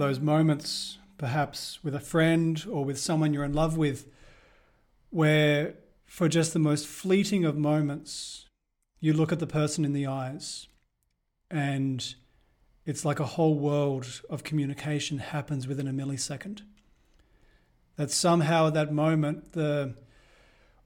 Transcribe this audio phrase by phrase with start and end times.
[0.00, 4.08] those moments, perhaps with a friend or with someone you're in love with,
[5.10, 5.74] where
[6.06, 8.46] for just the most fleeting of moments,
[8.98, 10.66] you look at the person in the eyes
[11.50, 12.14] and
[12.86, 16.62] it's like a whole world of communication happens within a millisecond.
[17.96, 19.94] That somehow at that moment, the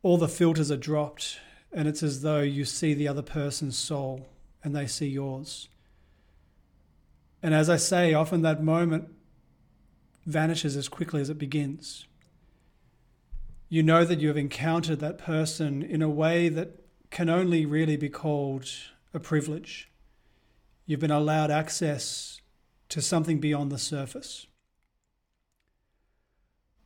[0.02, 1.38] all the filters are dropped,
[1.72, 4.26] and it's as though you see the other person's soul
[4.62, 5.68] and they see yours.
[7.44, 9.10] And as I say, often that moment
[10.24, 12.06] vanishes as quickly as it begins.
[13.68, 17.98] You know that you have encountered that person in a way that can only really
[17.98, 18.70] be called
[19.12, 19.90] a privilege.
[20.86, 22.40] You've been allowed access
[22.88, 24.46] to something beyond the surface.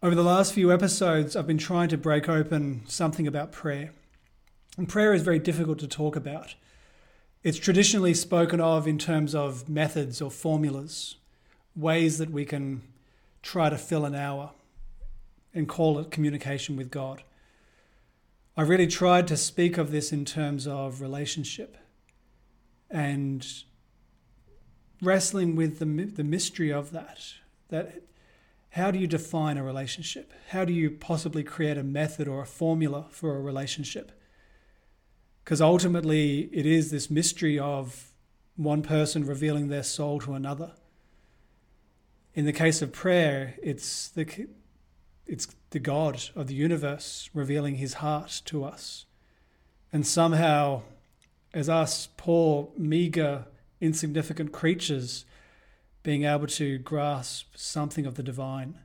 [0.02, 3.92] Over the last few episodes, I've been trying to break open something about prayer.
[4.76, 6.56] And prayer is very difficult to talk about.
[7.44, 11.16] It's traditionally spoken of in terms of methods or formulas,
[11.76, 12.82] ways that we can
[13.42, 14.50] try to fill an hour
[15.54, 17.22] and call it communication with God.
[18.56, 21.76] I really tried to speak of this in terms of relationship
[22.90, 23.46] and
[25.00, 27.20] wrestling with the, the mystery of that.
[27.68, 28.02] That
[28.70, 30.32] how do you define a relationship?
[30.48, 34.10] How do you possibly create a method or a formula for a relationship?
[35.48, 38.12] Because ultimately, it is this mystery of
[38.56, 40.72] one person revealing their soul to another.
[42.34, 44.46] In the case of prayer, it's the,
[45.26, 49.06] it's the God of the universe revealing his heart to us.
[49.90, 50.82] And somehow,
[51.54, 53.46] as us poor, meager,
[53.80, 55.24] insignificant creatures,
[56.02, 58.80] being able to grasp something of the divine.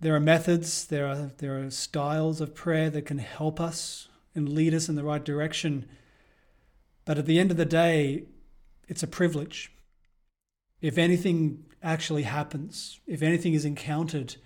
[0.00, 4.48] There are methods, there are, there are styles of prayer that can help us and
[4.48, 5.86] lead us in the right direction.
[7.04, 8.24] But at the end of the day,
[8.88, 9.72] it's a privilege.
[10.80, 14.36] If anything actually happens, if anything is encountered,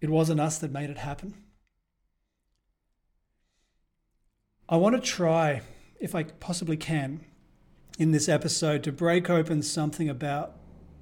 [0.00, 1.34] it wasn't us that made it happen.
[4.68, 5.62] I want to try,
[6.00, 7.24] if I possibly can,
[7.98, 10.56] in this episode to break open something about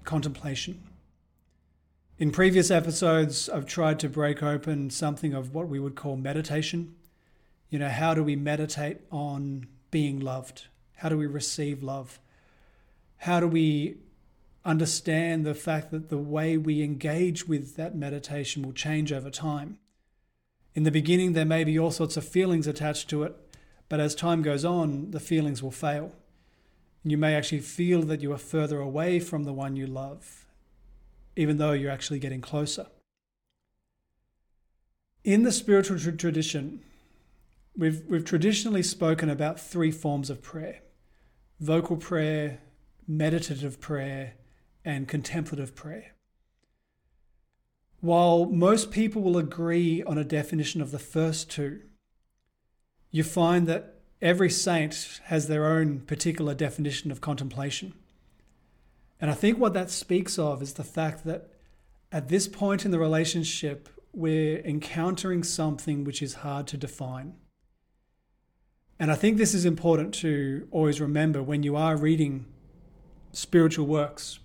[0.04, 0.82] contemplation.
[2.18, 6.94] In previous episodes, I've tried to break open something of what we would call meditation.
[7.70, 10.66] You know, how do we meditate on being loved?
[10.96, 12.18] How do we receive love?
[13.18, 13.98] How do we
[14.64, 19.78] understand the fact that the way we engage with that meditation will change over time?
[20.74, 23.36] In the beginning, there may be all sorts of feelings attached to it,
[23.88, 26.12] but as time goes on, the feelings will fail.
[27.04, 30.46] You may actually feel that you are further away from the one you love,
[31.36, 32.86] even though you're actually getting closer.
[35.24, 36.82] In the spiritual tradition,
[37.80, 40.82] we've, we've traditionally spoken about three forms of prayer
[41.58, 42.58] vocal prayer,
[43.06, 44.32] meditative prayer,
[44.82, 46.14] and contemplative prayer.
[48.00, 51.82] While most people will agree on a definition of the first two,
[53.10, 57.92] you find that every saint has their own particular definition of contemplation.
[59.20, 61.50] And I think what that speaks of is the fact that
[62.10, 67.34] at this point in the relationship, we're encountering something which is hard to define.
[69.00, 72.44] And I think this is important to always remember when you are reading
[73.32, 74.40] spiritual works,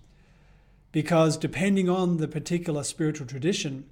[0.92, 3.84] because depending on the particular spiritual tradition,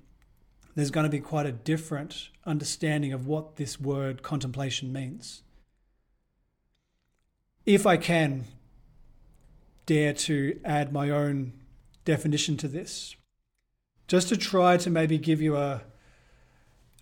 [0.75, 5.43] there's going to be quite a different understanding of what this word contemplation means.
[7.67, 8.47] If I can
[9.85, 11.53] dare to add my own
[12.07, 13.17] definition to this,
[14.09, 15.83] just to try to maybe give you a,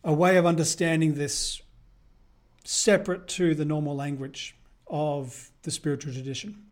[0.03, 1.63] a way of understanding this
[2.65, 6.71] separate to the normal language of the spiritual tradition.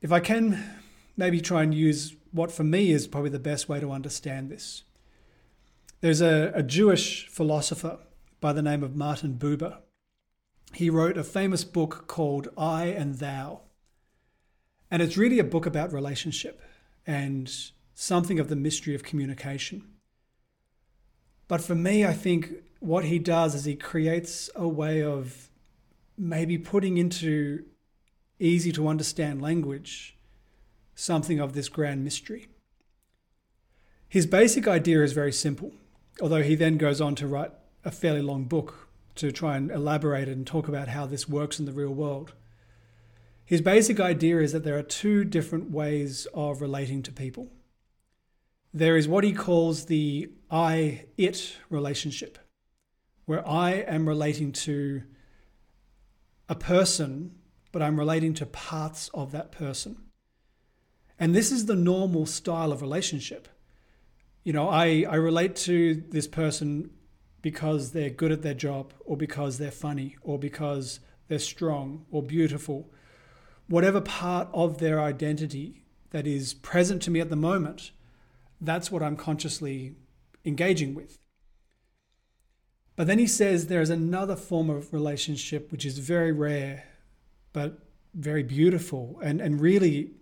[0.00, 0.62] If I can
[1.16, 4.84] maybe try and use what for me is probably the best way to understand this.
[6.00, 7.98] There's a, a Jewish philosopher
[8.40, 9.78] by the name of Martin Buber
[10.72, 13.60] he wrote a famous book called I and Thou.
[14.90, 16.62] And it's really a book about relationship
[17.06, 17.52] and
[17.94, 19.84] something of the mystery of communication.
[21.46, 25.50] But for me, I think what he does is he creates a way of
[26.16, 27.64] maybe putting into
[28.38, 30.16] easy to understand language
[30.94, 32.48] something of this grand mystery.
[34.08, 35.72] His basic idea is very simple,
[36.20, 37.52] although he then goes on to write
[37.84, 41.66] a fairly long book to try and elaborate and talk about how this works in
[41.66, 42.32] the real world.
[43.44, 47.48] His basic idea is that there are two different ways of relating to people.
[48.72, 52.38] There is what he calls the I it relationship,
[53.28, 55.02] where I am relating to
[56.48, 57.38] a person
[57.72, 59.96] but I'm relating to parts of that person.
[61.18, 63.48] And this is the normal style of relationship.
[64.44, 66.90] You know, I, I relate to this person
[67.42, 72.22] because they're good at their job, or because they're funny, or because they're strong or
[72.22, 72.90] beautiful.
[73.68, 77.92] Whatever part of their identity that is present to me at the moment,
[78.60, 79.94] that's what I'm consciously
[80.44, 81.18] engaging with.
[82.98, 86.82] But then he says there is another form of relationship which is very rare,
[87.52, 87.78] but
[88.12, 89.20] very beautiful.
[89.22, 90.14] And, and really,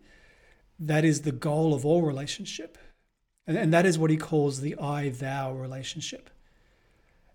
[0.78, 2.76] that is the goal of all relationship.
[3.46, 6.28] And, and that is what he calls the I thou relationship.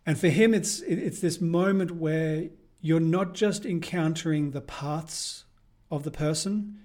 [0.06, 2.50] And for him, it's, it's this moment where
[2.80, 5.46] you're not just encountering the paths
[5.90, 6.82] of the person,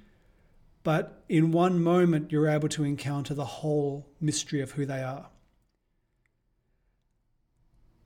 [0.83, 5.29] but in one moment, you're able to encounter the whole mystery of who they are.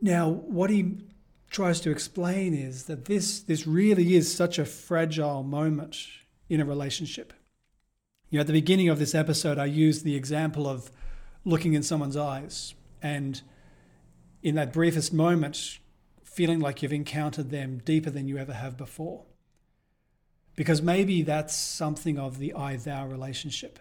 [0.01, 0.99] Now, what he
[1.51, 5.97] tries to explain is that this, this really is such a fragile moment
[6.49, 7.33] in a relationship.
[8.31, 10.91] You know, at the beginning of this episode, I used the example of
[11.45, 13.43] looking in someone's eyes and
[14.43, 15.79] in that briefest moment,
[16.23, 19.25] feeling like you've encountered them deeper than you ever have before.
[20.55, 23.79] Because maybe that's something of the I thou relationship.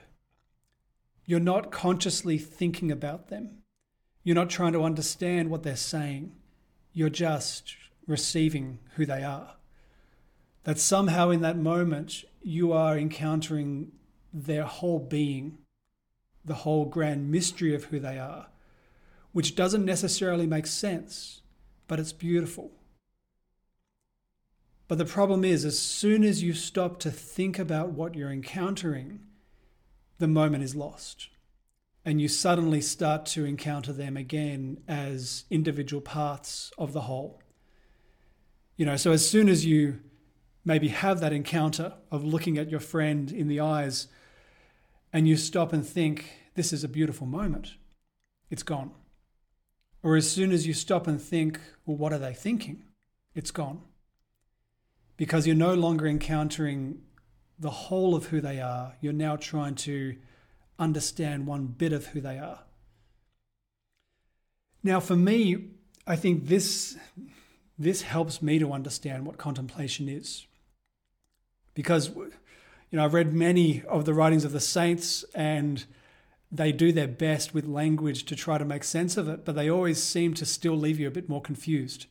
[1.25, 3.59] You're not consciously thinking about them,
[4.23, 6.33] you're not trying to understand what they're saying,
[6.93, 7.75] you're just
[8.07, 9.55] receiving who they are.
[10.63, 13.91] That somehow in that moment, you are encountering
[14.33, 15.57] their whole being,
[16.43, 18.47] the whole grand mystery of who they are
[19.31, 21.41] which doesn't necessarily make sense,
[21.87, 22.71] but it's beautiful.
[24.87, 29.19] But the problem is, as soon as you stop to think about what you're encountering,
[30.17, 31.29] the moment is lost.
[32.05, 37.41] And you suddenly start to encounter them again as individual parts of the whole.
[38.77, 39.99] You know, so as soon as you
[40.63, 44.07] maybe have that encounter of looking at your friend in the eyes
[45.11, 46.25] and you stop and think,
[46.55, 47.75] this is a beautiful moment,
[48.49, 48.91] it's gone.
[50.01, 52.83] Or as soon as you stop and think, well, what are they thinking?
[53.35, 53.81] It's gone.
[55.17, 57.01] Because you're no longer encountering
[57.57, 58.95] the whole of who they are.
[59.01, 60.15] You're now trying to
[60.79, 62.59] understand one bit of who they are.
[64.81, 65.71] Now, for me,
[66.07, 66.97] I think this,
[67.77, 70.47] this helps me to understand what contemplation is.
[71.73, 72.31] Because, you
[72.93, 75.85] know, I've read many of the writings of the saints and
[76.51, 79.69] they do their best with language to try to make sense of it, but they
[79.69, 82.07] always seem to still leave you a bit more confused.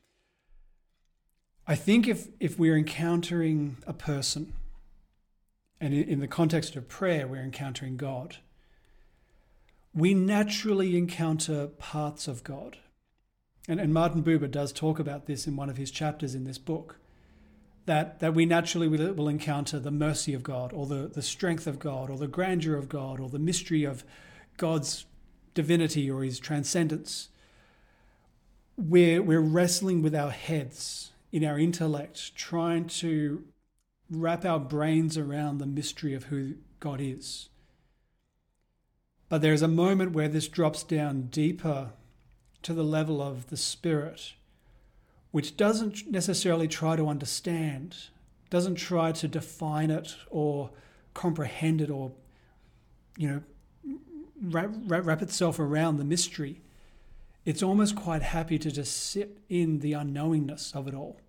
[1.67, 4.53] I think if, if we're encountering a person,
[5.81, 8.37] and in the context of prayer, we're encountering God,
[9.95, 12.79] we naturally encounter parts of God.
[13.69, 16.59] And, and Martin Buber does talk about this in one of his chapters in this
[16.59, 16.97] book
[17.87, 21.67] that, that we naturally will, will encounter the mercy of God, or the, the strength
[21.67, 24.05] of God, or the grandeur of God, or the mystery of
[24.59, 25.07] God's
[25.55, 27.31] divinity or his transcendence.
[28.77, 33.43] We're, we're wrestling with our heads in our intellect, trying to
[34.11, 37.49] wrap our brains around the mystery of who God is.
[39.29, 41.91] But there's a moment where this drops down deeper
[42.63, 44.35] to the level of the spirit,
[45.31, 47.97] which doesn't necessarily try to understand,
[48.51, 50.71] doesn't try to define it or
[51.15, 52.13] comprehend it or,
[53.17, 53.43] you know,
[54.43, 56.61] wrap, wrap itself around the mystery,
[57.45, 61.21] it's almost quite happy to just sit in the unknowingness of it all.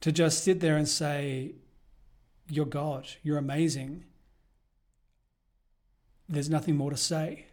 [0.00, 1.54] To just sit there and say,
[2.48, 4.04] You're God, you're amazing.
[6.28, 7.46] There's nothing more to say.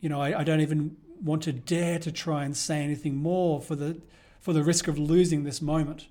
[0.00, 3.60] You know, I, I don't even want to dare to try and say anything more
[3.60, 4.00] for the,
[4.40, 6.08] for the risk of losing this moment.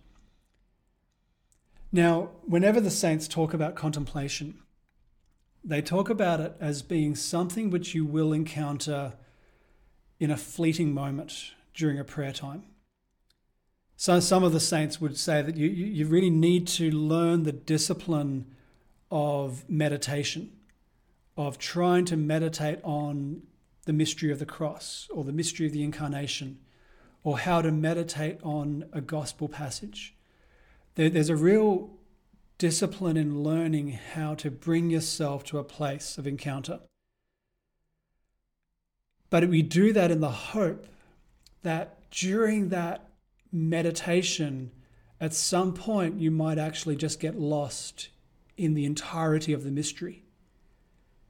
[1.92, 4.58] Now, whenever the saints talk about contemplation,
[5.63, 9.13] they talk about it as being something which you will encounter
[10.20, 12.63] in a fleeting moment during a prayer time.
[13.96, 17.51] So, some of the saints would say that you, you really need to learn the
[17.51, 18.48] discipline
[19.12, 20.51] of meditation,
[21.36, 23.44] of trying to meditate on
[23.86, 26.60] the mystery of the cross or the mystery of the incarnation,
[27.24, 30.16] or how to meditate on a gospel passage.
[30.96, 31.90] There, there's a real
[32.58, 36.82] discipline in learning how to bring yourself to a place of encounter.
[39.30, 40.86] But we do that in the hope
[41.63, 43.10] that during that
[43.52, 44.72] meditation,
[45.20, 48.10] at some point, you might actually just get lost
[48.58, 50.23] in the entirety of the mystery.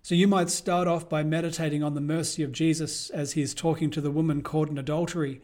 [0.04, 3.54] So you might start off by meditating on the mercy of Jesus as he is
[3.54, 5.40] talking to the woman caught in adultery.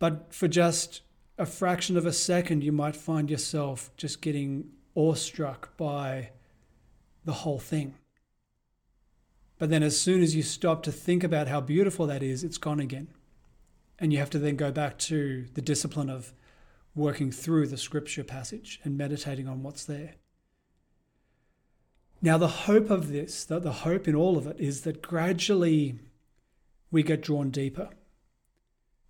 [0.00, 1.02] But for just
[1.38, 6.30] a fraction of a second, you might find yourself just getting awestruck by
[7.24, 7.94] the whole thing.
[9.56, 12.58] But then, as soon as you stop to think about how beautiful that is, it's
[12.58, 13.06] gone again.
[14.00, 16.32] And you have to then go back to the discipline of
[16.96, 20.14] working through the scripture passage and meditating on what's there.
[22.20, 25.98] Now, the hope of this, the, the hope in all of it, is that gradually
[26.90, 27.90] we get drawn deeper.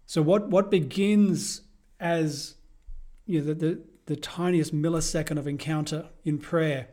[0.04, 1.62] So, what, what begins
[2.00, 2.56] as
[3.26, 6.88] you know, the, the, the tiniest millisecond of encounter in prayer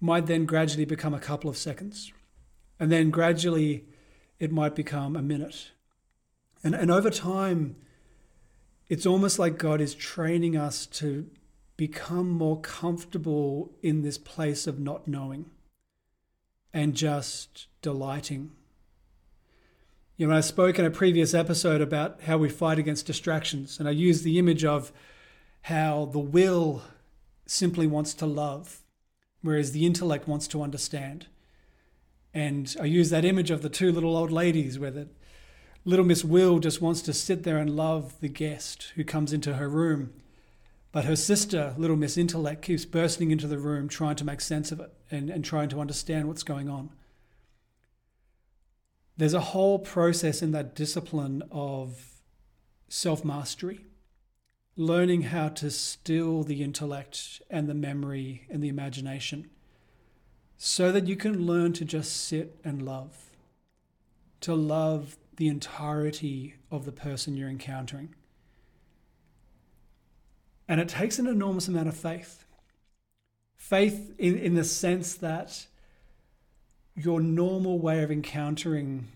[0.00, 2.12] might then gradually become a couple of seconds.
[2.78, 3.84] And then gradually
[4.38, 5.70] it might become a minute.
[6.62, 7.76] And, and over time,
[8.88, 11.30] it's almost like God is training us to
[11.76, 15.46] become more comfortable in this place of not knowing
[16.72, 18.52] and just delighting.
[20.16, 23.88] You know, I spoke in a previous episode about how we fight against distractions, and
[23.88, 24.92] I used the image of
[25.62, 26.82] how the will
[27.46, 28.82] simply wants to love,
[29.42, 31.26] whereas the intellect wants to understand.
[32.32, 35.08] And I use that image of the two little old ladies where the
[35.84, 39.54] little Miss Will just wants to sit there and love the guest who comes into
[39.54, 40.12] her room.
[40.94, 44.70] But her sister, little Miss Intellect, keeps bursting into the room trying to make sense
[44.70, 46.90] of it and, and trying to understand what's going on.
[49.16, 52.22] There's a whole process in that discipline of
[52.88, 53.86] self mastery,
[54.76, 59.50] learning how to still the intellect and the memory and the imagination
[60.56, 63.32] so that you can learn to just sit and love,
[64.42, 68.14] to love the entirety of the person you're encountering.
[70.68, 72.44] And it takes an enormous amount of faith.
[73.56, 75.66] Faith in, in the sense that
[76.94, 79.08] your normal way of encountering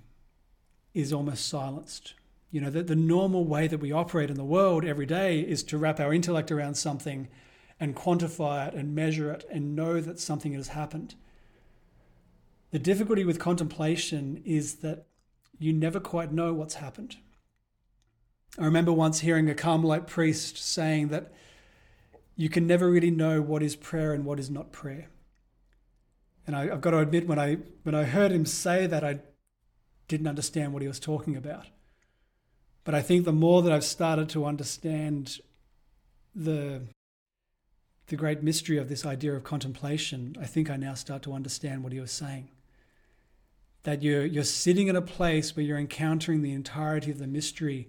[0.94, 2.14] is almost silenced.
[2.50, 5.62] You know, that the normal way that we operate in the world every day is
[5.64, 7.28] to wrap our intellect around something
[7.78, 11.14] and quantify it and measure it and know that something has happened.
[12.70, 15.06] The difficulty with contemplation is that
[15.58, 17.16] you never quite know what's happened.
[18.56, 21.32] I remember once hearing a Carmelite priest saying that
[22.36, 25.10] you can never really know what is prayer and what is not prayer.
[26.46, 29.20] And I, have got to admit, when I when I heard him say that, I
[30.06, 31.66] didn't understand what he was talking about.
[32.84, 35.40] But I think the more that I've started to understand
[36.34, 36.82] the
[38.06, 41.82] the great mystery of this idea of contemplation, I think I now start to understand
[41.82, 42.48] what he was saying
[43.88, 47.88] that you're, you're sitting in a place where you're encountering the entirety of the mystery,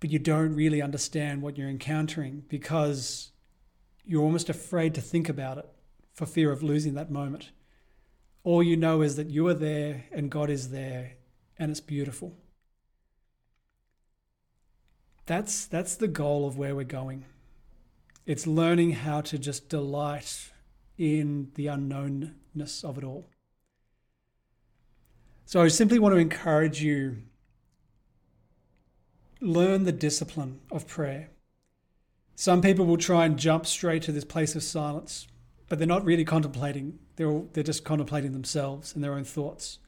[0.00, 3.32] but you don't really understand what you're encountering because
[4.04, 5.68] you're almost afraid to think about it
[6.14, 7.50] for fear of losing that moment.
[8.44, 11.14] All you know is that you are there and God is there
[11.58, 12.36] and it's beautiful.
[15.26, 17.24] That's, that's the goal of where we're going.
[18.26, 20.50] It's learning how to just delight
[20.96, 23.28] in the unknownness of it all.
[25.44, 27.18] So I simply want to encourage you
[29.46, 31.30] learn the discipline of prayer.
[32.34, 35.28] Some people will try and jump straight to this place of silence,
[35.68, 36.98] but they're not really contemplating.
[37.14, 39.78] They're, all, they're just contemplating themselves and their own thoughts.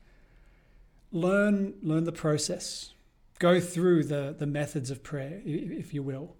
[1.11, 2.95] Learn, learn the process.
[3.38, 6.37] Go through the, the methods of prayer, if you will,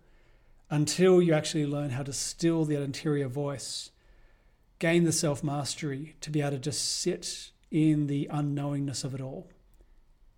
[0.71, 3.91] until you actually learn how to still that interior voice,
[4.79, 9.21] gain the self mastery to be able to just sit in the unknowingness of it
[9.21, 9.49] all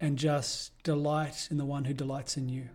[0.00, 2.68] and just delight in the one who delights in you.